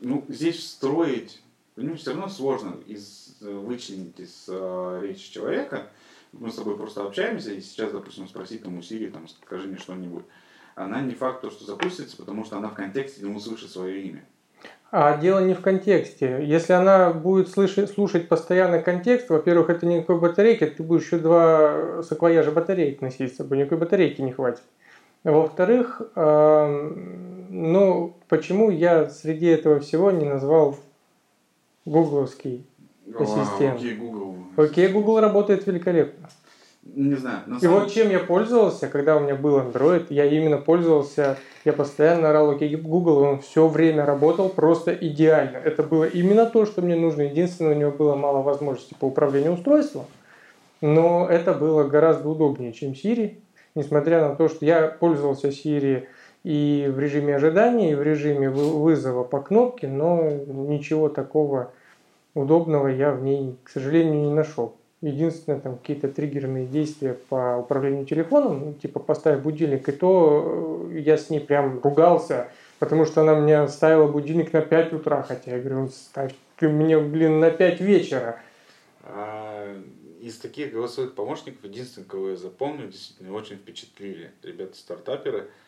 [0.00, 1.42] ну, здесь встроить,
[1.76, 5.90] ну, все равно сложно из, вычленить из э, речи человека.
[6.32, 9.78] Мы с тобой просто общаемся, и сейчас, допустим, спросить там у Сири, там, скажи мне
[9.78, 10.24] что-нибудь.
[10.74, 14.24] Она не факт то, что запустится, потому что она в контексте не услышит свое имя.
[14.92, 16.40] А дело не в контексте.
[16.42, 22.02] Если она будет слышать, слушать постоянно контекст, во-первых, это никакой батарейки, ты будешь еще два
[22.02, 24.64] саквояжа батареек носить с собой, никакой батарейки не хватит.
[25.22, 26.92] Во-вторых, э,
[27.50, 30.76] ну, почему я среди этого всего не назвал
[31.84, 32.66] гугловский
[33.16, 33.76] ассистент?
[33.76, 34.36] Окей, Google.
[34.56, 36.28] Окей, Google работает великолепно.
[36.82, 37.40] Не знаю.
[37.46, 37.80] На И самом...
[37.80, 42.50] вот чем я пользовался, когда у меня был Android, я именно пользовался, я постоянно орал
[42.50, 45.58] окей Google, он все время работал просто идеально.
[45.58, 47.22] Это было именно то, что мне нужно.
[47.22, 50.06] Единственное, у него было мало возможностей по управлению устройством,
[50.80, 53.36] но это было гораздо удобнее, чем Siri.
[53.74, 56.06] Несмотря на то, что я пользовался Siri
[56.44, 61.72] и в режиме ожидания, и в режиме вызова по кнопке, но ничего такого
[62.34, 64.76] удобного я в ней, к сожалению, не нашел.
[65.02, 70.98] Единственное, там какие-то триггерные действия по управлению телефоном, ну, типа поставь будильник, и то э,
[70.98, 75.52] я с ней прям ругался, потому что она мне ставила будильник на 5 утра, хотя
[75.52, 78.40] я говорю, ставь ты мне, блин, на 5 вечера.
[79.04, 79.74] А,
[80.20, 85.48] из таких голосовых помощников единственное, кого я запомнил, действительно очень впечатлили ребята-стартаперы–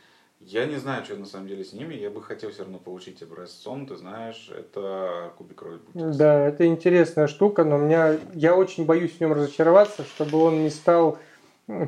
[0.47, 1.95] я не знаю, что на самом деле с ними.
[1.95, 7.27] Я бы хотел все равно получить образцом, ты знаешь, это кубик Рой Да, это интересная
[7.27, 11.19] штука, но меня, я очень боюсь в нем разочароваться, чтобы он не стал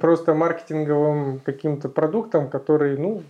[0.01, 3.23] просто маркетинговым каким-то продуктом, который, ну,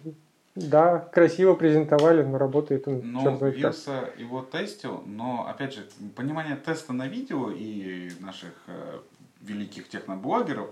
[0.54, 6.92] да, красиво презентовали, но работает он Ну, Вилса его тестил, но, опять же, понимание теста
[6.92, 9.00] на видео и наших э,
[9.40, 10.68] великих техноблогеров,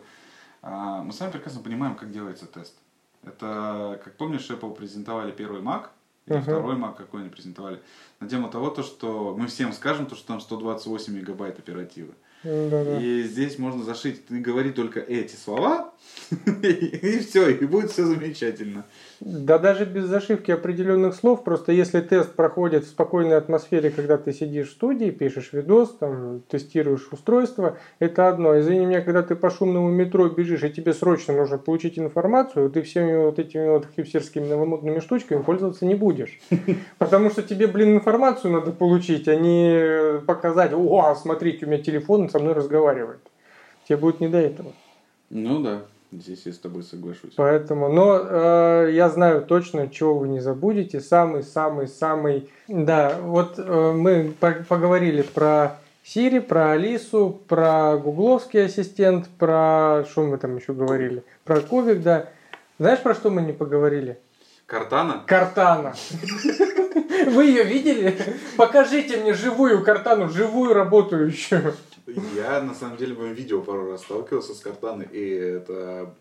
[0.63, 2.75] э, мы с вами прекрасно понимаем, как делается тест.
[3.25, 5.89] Это, как помнишь, Apple презентовали первый Mac,
[6.27, 6.43] или uh-huh.
[6.43, 7.81] второй Mac какой они презентовали,
[8.21, 12.15] на тему того, то, что мы всем скажем, то, что там 128 мегабайт оперативы.
[12.45, 12.99] Да-да.
[13.01, 15.93] И здесь можно зашить, ты говори только эти слова,
[16.63, 18.85] и все, и будет все замечательно.
[19.21, 24.33] Да даже без зашивки определенных слов, просто если тест проходит в спокойной атмосфере, когда ты
[24.33, 28.59] сидишь в студии, пишешь видос, там, тестируешь устройство, это одно.
[28.59, 32.83] Извини меня, когда ты по шумному метро бежишь, и тебе срочно нужно получить информацию, ты
[32.83, 36.41] всеми вот этими вот хипстерскими новомодными штучками пользоваться не будешь.
[36.99, 42.25] Потому что тебе, блин, информацию надо получить, а не показать, о, смотрите, у меня телефон
[42.33, 43.21] со мной разговаривает.
[43.87, 44.73] Тебе будет не до этого.
[45.31, 45.83] Ну да.
[46.11, 47.33] Здесь я с тобой соглашусь.
[47.37, 51.01] Поэтому, но э, я знаю точно, чего вы не забудете.
[51.01, 52.51] Самый-самый-самый...
[52.69, 54.35] Да, вот э, мы
[54.69, 60.05] поговорили про Сири, про Алису, про гугловский ассистент, про...
[60.11, 61.25] Что мы там еще говорили?
[61.45, 62.29] Про Кубик, да.
[62.79, 64.19] Знаешь, про что мы не поговорили?
[64.67, 65.23] Картана?
[65.27, 65.95] Картана.
[67.27, 68.19] Вы ее видели?
[68.59, 71.75] Покажите мне живую картану, живую работающую.
[72.07, 76.15] Я на самом деле в видео пару раз сталкивался с картаной, и это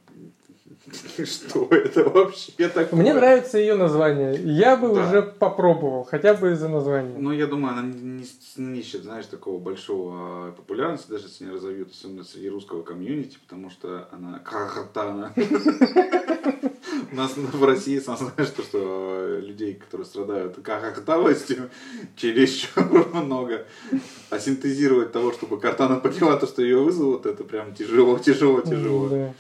[1.26, 3.00] Что это вообще такое?
[3.00, 4.36] Мне нравится ее название.
[4.44, 5.08] Я бы Да.
[5.08, 7.16] уже попробовал, хотя бы из-за названия.
[7.18, 8.26] Ну, я думаю, она не,
[8.58, 13.38] не ищет, знаешь, такого большого э, популярности, даже если не разовьют, особенно среди русского комьюнити,
[13.48, 15.34] потому что она картана.
[17.12, 21.70] У нас в России, сам знаешь, то, что э, людей, которые страдают картавостью,
[22.16, 23.66] чересчур много.
[24.30, 29.34] А синтезировать того, чтобы картана поняла то, что ее вызовут, это прям тяжело, тяжело, тяжело.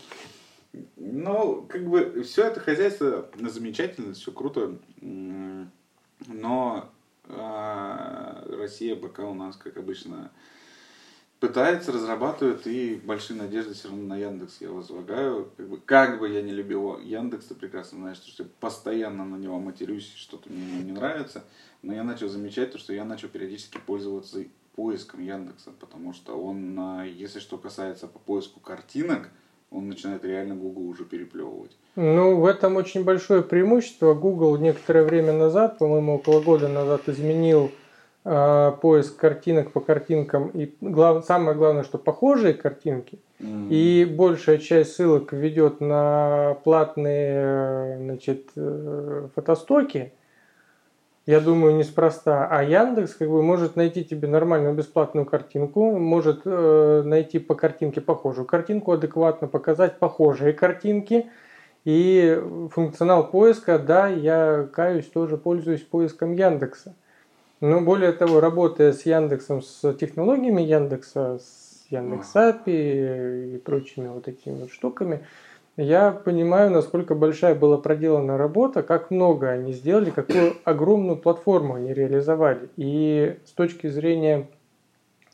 [0.95, 6.89] Ну, как бы все это хозяйство замечательно, все круто, но
[7.27, 10.31] а, Россия пока у нас, как обычно,
[11.39, 15.51] пытается, разрабатывает, и большие надежды все равно на Яндекс я возлагаю.
[15.57, 19.35] Как бы, как бы я не любил Яндекс, ты прекрасно знаешь, что я постоянно на
[19.35, 21.43] него матерюсь, что-то мне не нравится,
[21.81, 27.03] но я начал замечать то, что я начал периодически пользоваться поиском Яндекса, потому что он,
[27.03, 29.29] если что касается по поиску картинок,
[29.71, 31.71] он начинает реально Google уже переплевывать.
[31.95, 34.13] Ну, в этом очень большое преимущество.
[34.13, 37.71] Google некоторое время назад, по-моему, около года назад изменил
[38.25, 40.49] э, поиск картинок по картинкам.
[40.49, 43.19] И глав- самое главное, что похожие картинки.
[43.39, 50.11] И большая часть ссылок ведет на платные э, значит, э, фотостоки.
[51.31, 52.45] Я думаю, неспроста.
[52.51, 58.01] А Яндекс как бы может найти тебе нормальную бесплатную картинку, может э, найти по картинке
[58.01, 61.29] похожую картинку, адекватно показать похожие картинки.
[61.85, 62.37] И
[62.73, 66.95] функционал поиска, да, я каюсь, тоже пользуюсь поиском Яндекса.
[67.61, 74.59] Но более того, работая с Яндексом, с технологиями Яндекса, с Яндекс.Апи и прочими вот такими
[74.63, 75.25] вот штуками,
[75.77, 81.93] я понимаю, насколько большая была проделана работа, как много они сделали, какую огромную платформу они
[81.93, 82.69] реализовали.
[82.77, 84.47] И с точки зрения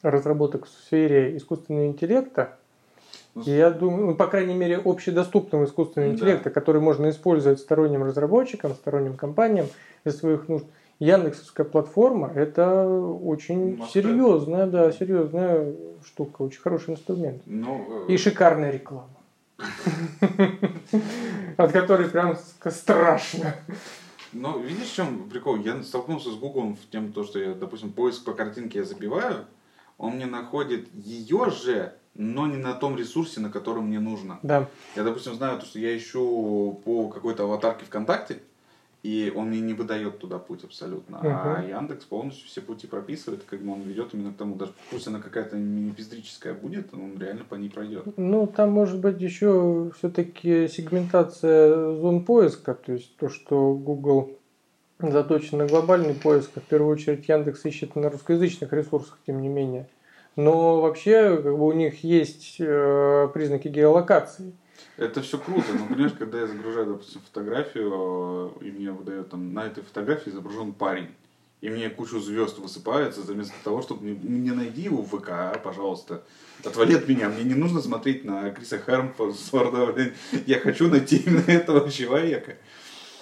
[0.02, 2.58] разработок в сфере искусственного интеллекта,
[3.36, 6.16] Ну, я думаю, ну, по крайней мере, общедоступного искусственного Да.
[6.16, 9.68] интеллекта, который можно использовать сторонним разработчикам, сторонним компаниям
[10.04, 10.66] для своих нужд.
[11.00, 15.72] Яндексовская платформа– это очень серьезная, да, серьезная
[16.04, 17.44] штука, очень хороший инструмент.
[17.46, 19.10] Ну, э, И шикарная реклама.
[21.58, 22.38] От которой прям
[22.70, 23.56] страшно.
[24.34, 25.58] Ну, видишь, в чем прикол?
[25.58, 29.46] Я столкнулся с Google в тем, то, что я, допустим, поиск по картинке я забиваю,
[29.98, 34.40] он мне находит ее же, но не на том ресурсе, на котором мне нужно.
[34.44, 34.68] Да.
[34.96, 38.42] Я, допустим, знаю, то, что я ищу по какой-то аватарке ВКонтакте,
[39.04, 41.20] и он мне не выдает туда путь абсолютно.
[41.22, 41.70] А Мгм.
[41.70, 45.20] Яндекс полностью все пути прописывает, как бы он ведет именно к тому, даже пусть она
[45.20, 48.06] какая-то мини-пиздрическая будет, он реально по ней пройдет.
[48.18, 54.32] Ну, там может быть еще все-таки сегментация зон поиска, то есть то, что Google
[55.00, 59.48] заточен на глобальный поиск, а в первую очередь Яндекс ищет на русскоязычных ресурсах, тем не
[59.48, 59.88] менее.
[60.36, 64.54] Но вообще, как бы у них есть э, признаки геолокации.
[64.98, 69.66] Это все круто, но понимаешь, когда я загружаю, допустим, фотографию, и мне выдает там, на
[69.66, 71.10] этой фотографии изображен парень,
[71.62, 75.60] и мне кучу звезд высыпается, вместо того, чтобы мне, не найди его в ВК, а,
[75.64, 76.24] пожалуйста,
[76.64, 80.14] отвали от меня, мне не нужно смотреть на Криса блин.
[80.46, 82.58] я хочу найти именно этого человека.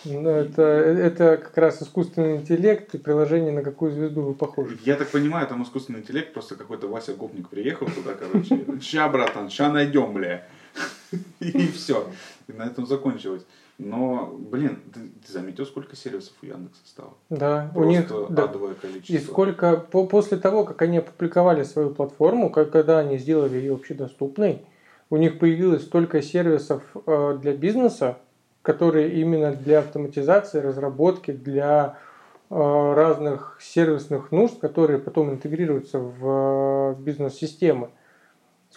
[0.05, 4.77] Ну, это, это как раз искусственный интеллект и приложение, на какую звезду вы похожи.
[4.85, 9.49] Я так понимаю, там искусственный интеллект, просто какой-то Вася Гопник приехал туда, короче, ща, братан,
[9.49, 10.47] ща найдем, бля.
[11.39, 12.07] И все.
[12.47, 13.43] И на этом закончилось.
[13.77, 17.13] Но, блин, ты, ты заметил, сколько сервисов у Яндекса стало?
[17.29, 18.43] Да, у Просто них да.
[18.45, 19.13] адовое количество.
[19.13, 23.73] И сколько по, после того, как они опубликовали свою платформу, как, когда они сделали ее
[23.73, 24.61] общедоступной,
[25.09, 28.17] у них появилось столько сервисов э, для бизнеса,
[28.61, 31.97] которые именно для автоматизации, разработки, для
[32.49, 37.89] э, разных сервисных нужд, которые потом интегрируются в э, бизнес-системы.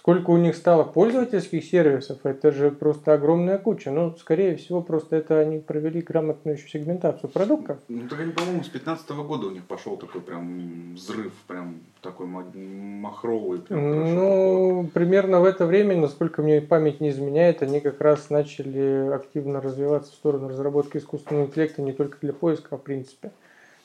[0.09, 3.91] Сколько у них стало пользовательских сервисов, это же просто огромная куча.
[3.91, 7.77] Ну, скорее всего, просто это они провели грамотную еще сегментацию продуктов.
[7.89, 12.27] Ну, так они, по-моему, с 15 года у них пошел такой прям взрыв, прям такой
[12.27, 13.61] ма- махровый.
[13.61, 14.15] Прям.
[14.15, 19.61] Ну, примерно в это время, насколько мне память не изменяет, они как раз начали активно
[19.61, 23.31] развиваться в сторону разработки искусственного интеллекта не только для поиска, а в принципе.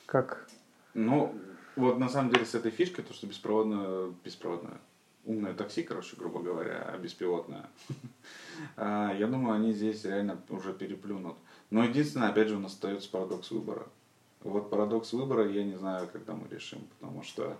[0.06, 0.46] Как
[0.94, 1.34] Ну,
[1.76, 4.78] вот на самом деле с этой фишкой, то, что беспроводное, беспроводное,
[5.24, 7.66] умное такси, короче, грубо говоря, беспилотное,
[8.76, 11.36] а, я думаю, они здесь реально уже переплюнут.
[11.70, 13.86] Но единственное, опять же, у нас остается парадокс выбора.
[14.40, 17.56] Вот парадокс выбора я не знаю, когда мы решим, потому что,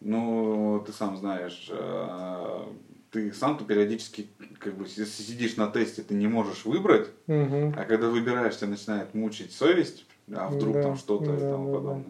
[0.00, 2.72] ну, ты сам знаешь, а,
[3.10, 4.28] ты сам-то периодически,
[4.58, 7.74] как бы, сидишь на тесте, ты не можешь выбрать, Мгм.
[7.76, 11.80] а когда выбираешь, тебя начинает мучить совесть, а вдруг Да, там что-то и да, тому
[11.80, 12.02] да, да.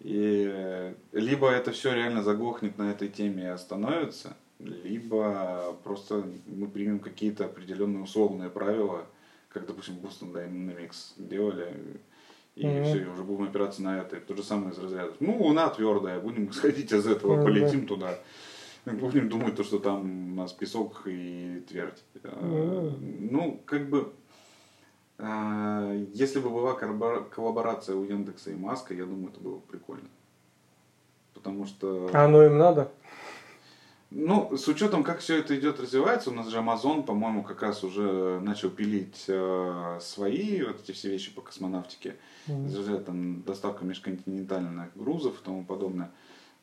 [0.00, 6.68] И э, либо это все реально заглохнет на этой теме и остановится, либо просто мы
[6.68, 9.06] примем какие-то определенные условные правила,
[9.50, 11.74] как, допустим, Boston Dynamics делали,
[12.56, 12.84] и mm-hmm.
[12.84, 14.16] все, и уже будем опираться на это.
[14.20, 15.12] То же самое из разряда.
[15.20, 17.44] Ну, луна твердая, будем исходить из этого, mm-hmm.
[17.44, 18.18] полетим туда.
[18.86, 22.02] Будем думать, то, что там у нас песок и твердь.
[22.14, 23.28] Mm-hmm.
[23.30, 24.12] Ну, как бы,
[26.14, 30.08] если бы была коллаборация у Яндекса и Маска, я думаю, это было бы прикольно.
[31.34, 32.10] Потому что...
[32.12, 32.90] А оно им надо?
[34.10, 37.84] Ну, с учетом, как все это идет, развивается, у нас же Amazon, по-моему, как раз
[37.84, 42.16] уже начал пилить э, свои вот эти все вещи по космонавтике.
[42.48, 43.04] Mm-hmm.
[43.04, 46.10] Там доставка межконтинентальных грузов и тому подобное.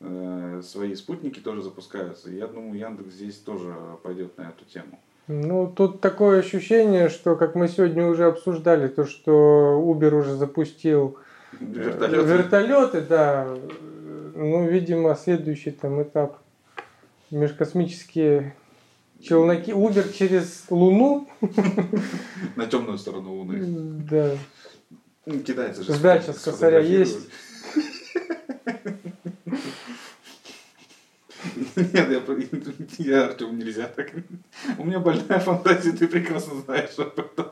[0.01, 2.29] Э, свои спутники тоже запускаются.
[2.29, 4.99] Я думаю, Яндекс здесь тоже пойдет на эту тему.
[5.27, 11.17] Ну, тут такое ощущение, что, как мы сегодня уже обсуждали, то, что Uber уже запустил
[11.53, 13.47] э, вертолеты, вертолеты да.
[14.35, 16.39] Ну, видимо, следующий там этап
[17.29, 18.55] межкосмические
[19.21, 19.71] челноки.
[19.71, 21.27] Uber через Луну.
[22.55, 23.59] На темную сторону Луны.
[24.09, 24.37] Да.
[25.25, 25.93] Китайцы же.
[25.93, 27.29] Сдача с косаря есть.
[31.75, 32.21] Нет, я,
[32.97, 34.11] я Артем, нельзя так.
[34.77, 37.51] У меня больная фантазия, ты прекрасно знаешь об этом.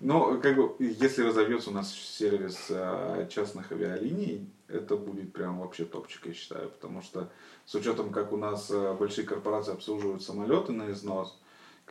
[0.00, 5.84] Но, как бы, если разовьется у нас сервис а, частных авиалиний, это будет прям вообще
[5.84, 6.70] топчик, я считаю.
[6.70, 7.30] Потому что
[7.66, 11.38] с учетом, как у нас а, большие корпорации обслуживают самолеты на износ,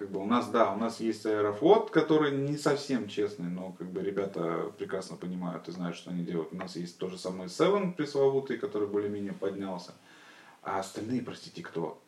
[0.02, 3.92] как бы у нас, да, у нас есть Аэрофлот, который не совсем честный, но как
[3.92, 6.52] бы ребята прекрасно понимают и знают, что они делают.
[6.52, 9.94] У нас есть то же самое Seven пресловутый, который более-менее поднялся.
[10.62, 12.02] А остальные, простите, кто?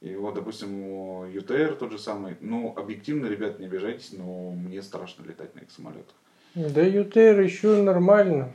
[0.00, 2.36] И вот, допустим, ЮТР тот же самый.
[2.40, 6.14] Ну, объективно, ребят, не обижайтесь, но мне страшно летать на их самолетах.
[6.54, 8.52] Да ЮТР еще нормально.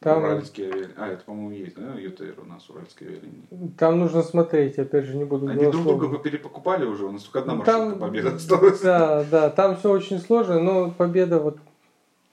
[0.00, 0.24] Там...
[0.24, 0.94] Уральские авиалинии.
[0.96, 3.72] А, это, по-моему, есть, да, ЮТР у нас, уральские авиалинии.
[3.78, 7.40] Там нужно смотреть, опять же, не буду Они друг друга перепокупали уже, у нас только
[7.40, 7.98] одна маршрутка там...
[8.00, 8.80] победа осталась.
[8.80, 11.58] Да, да, там все очень сложно, но победа вот...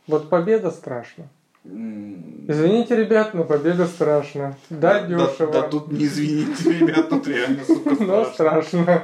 [0.07, 1.29] Вот победа страшно.
[1.65, 4.55] Извините, ребят, но победа страшна.
[4.69, 5.51] Да, да дешево.
[5.51, 8.05] Да, да тут не извините, ребят, тут реально, сука, страшно.
[8.05, 9.03] Но страшно.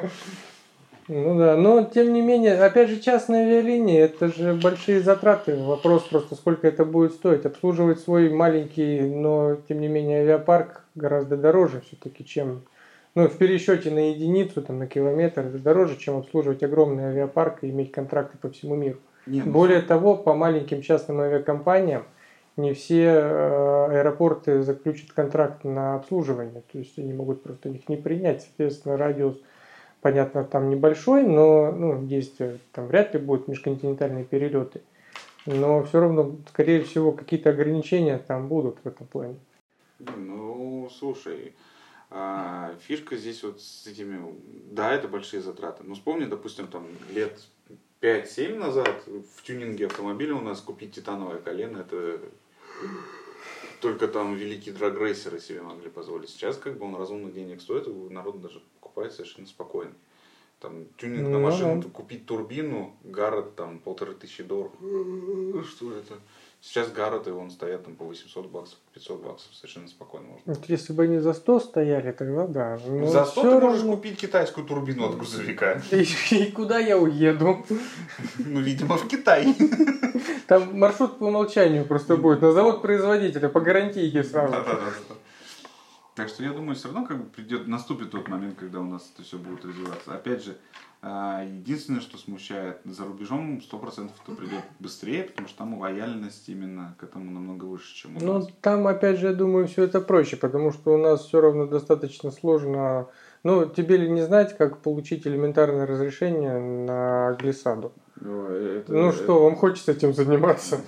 [1.07, 5.55] Ну да, но тем не менее, опять же, частные авиалинии, это же большие затраты.
[5.55, 7.45] Вопрос просто, сколько это будет стоить.
[7.45, 12.63] Обслуживать свой маленький, но тем не менее авиапарк гораздо дороже все-таки, чем
[13.13, 17.69] ну, в пересчете на единицу, там, на километр, это дороже, чем обслуживать огромный авиапарк и
[17.69, 18.97] иметь контракты по всему миру.
[19.27, 22.03] Нет, ну Более того, по маленьким частным авиакомпаниям
[22.57, 27.97] не все э, аэропорты заключат контракт на обслуживание, то есть они могут просто их не
[27.97, 29.41] принять, соответственно, радиус
[30.05, 32.37] понятно, там небольшой, но ну, есть,
[32.73, 34.81] там вряд ли будут межконтинентальные перелеты.
[35.47, 39.39] Но все равно, скорее всего, какие-то ограничения там будут в этом плане.
[39.99, 41.53] Ну, слушай,
[42.11, 44.19] а, фишка здесь вот с этими,
[44.71, 45.83] да, это большие затраты.
[45.83, 47.39] Но вспомни, допустим, там лет
[48.01, 52.19] 5-7 назад в тюнинге автомобиля у нас купить титановое колено, это
[53.81, 56.29] только там великие драгрейсеры себе могли позволить.
[56.29, 59.93] Сейчас как бы он разумных денег стоит, народ даже покупать совершенно спокойно.
[60.59, 64.73] Там тюнинг на ну машину, купить турбину, Гаррет там полторы тысячи долларов.
[65.67, 66.15] Что это?
[66.65, 70.41] Сейчас Гарреты вон стоят там по 800 баксов, 500 баксов, совершенно спокойно можно.
[70.45, 72.79] Вот если бы они за 100 стояли, тогда да.
[72.87, 73.67] Но за 100 ты равно...
[73.67, 75.79] можешь купить китайскую турбину от грузовика.
[75.91, 77.63] И, и куда я уеду?
[78.39, 79.55] Ну, видимо, в Китай.
[80.47, 84.51] Там маршрут по умолчанию просто будет на завод производителя, по гарантийке сразу.
[84.51, 85.15] Да, да, да.
[86.15, 89.11] Так что я думаю, все равно как бы придет, наступит тот момент, когда у нас
[89.13, 90.15] это все будет развиваться.
[90.15, 90.57] Опять же,
[91.01, 97.03] единственное, что смущает, за рубежом 100% это придет быстрее, потому что там лояльность именно к
[97.03, 98.45] этому намного выше, чем у ну, нас.
[98.45, 101.67] Ну, там, опять же, я думаю, все это проще, потому что у нас все равно
[101.67, 103.07] достаточно сложно.
[103.43, 107.91] Ну, тебе ли не знать, как получить элементарное разрешение на глиссаду?
[108.15, 109.17] Это, ну это...
[109.17, 110.81] что, вам хочется этим заниматься?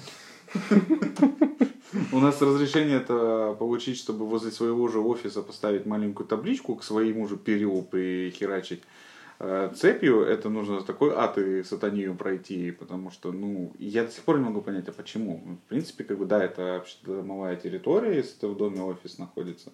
[2.12, 7.28] У нас разрешение это получить, чтобы возле своего же офиса поставить маленькую табличку к своему
[7.28, 8.84] же периоду прихерачить
[9.76, 14.40] цепью, это нужно такой ад и сатанию пройти, потому что, ну, я до сих пор
[14.40, 15.42] не могу понять, а почему.
[15.66, 19.72] В принципе, как бы, да, это общедомовая территория, если это в доме офис находится.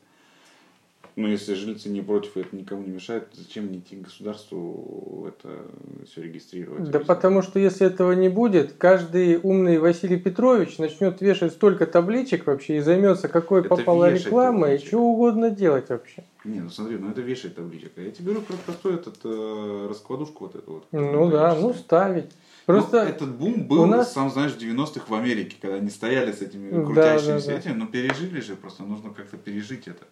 [1.16, 5.68] Но если жильцы не против, и это никому не мешает, зачем мне идти государству это
[6.07, 6.89] все регистрировать?
[6.89, 12.47] Да потому что если этого не будет, каждый умный Василий Петрович начнет вешать столько табличек
[12.47, 16.24] вообще и займется какой это попала реклама и что угодно делать вообще.
[16.46, 17.94] Не, ну смотри, ну это вешает табличек.
[17.98, 20.84] А я тебе говорю про простую этот, э, раскладушку вот эту вот.
[20.91, 22.32] Ну да, ну ставить.
[22.66, 26.32] Просто Ну, этот бум был, нас- сам знаешь, в 90-х в Америке, когда они стояли
[26.32, 27.60] с этими Да, крутящимися да, да.
[27.60, 30.06] этими, но пережили же, просто нужно как-то пережить это.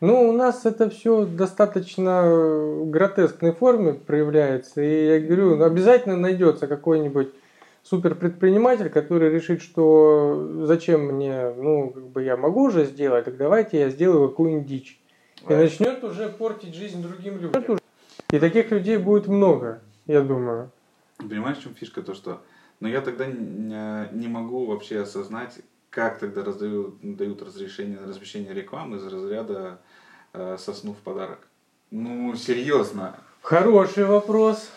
[0.00, 4.80] Ну, у нас это все достаточно в гротескной форме проявляется.
[4.80, 7.28] И я говорю, ну, обязательно найдется какой-нибудь
[7.82, 13.78] суперпредприниматель, который решит, что зачем мне, ну, как бы я могу уже сделать, так давайте
[13.78, 15.00] я сделаю какую-нибудь дичь.
[15.48, 17.78] И начнет уже портить жизнь другим людям.
[18.30, 20.70] И таких людей будет много, я думаю.
[21.16, 22.02] Понимаешь, в чем фишка?
[22.02, 22.42] То, что...
[22.80, 25.60] Но я тогда не, не могу вообще осознать,
[25.90, 29.80] как тогда раздают, дают разрешение на размещение рекламы из разряда
[30.32, 31.46] э, сосну в подарок.
[31.90, 33.16] Ну, серьезно.
[33.42, 34.70] Хороший вопрос.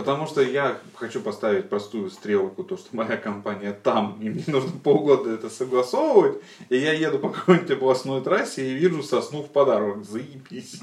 [0.00, 4.72] Потому что я хочу поставить простую стрелку, то, что моя компания там, и мне нужно
[4.82, 6.38] полгода это согласовывать,
[6.70, 10.02] и я еду по какой-нибудь областной трассе и вижу сосну в подарок.
[10.06, 10.80] Заебись.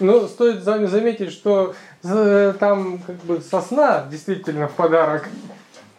[0.00, 5.28] Ну, стоит за- заметить, что э, там как бы сосна действительно в подарок.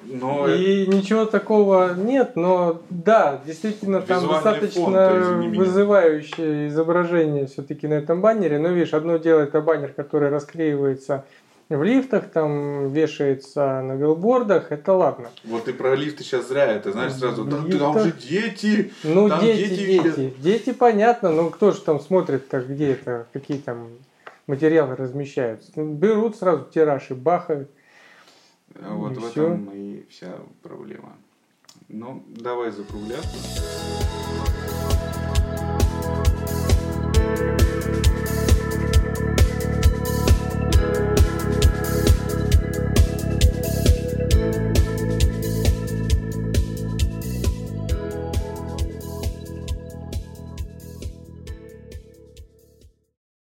[0.06, 8.22] Но И ничего такого нет, но да, действительно там достаточно вызывающее изображение все-таки на этом
[8.22, 8.60] баннере.
[8.60, 11.26] Но видишь, одно дело это баннер, который расклеивается
[11.70, 15.30] в лифтах, там вешается на билбордах, это ладно.
[15.44, 17.94] Вот ты про лифты сейчас зря, это знаешь сразу, там, лифтах...
[17.94, 18.92] там же дети.
[19.04, 20.34] Ну, там дети, дети, дети.
[20.40, 23.90] Дети, понятно, но кто же там смотрит-то, где это, какие там
[24.48, 25.72] материалы размещаются.
[25.76, 27.70] Ну, берут сразу тиражи и бахают.
[28.76, 29.46] А вот и в все.
[29.46, 31.14] этом и вся проблема.
[31.90, 33.38] Ну, давай закругляться.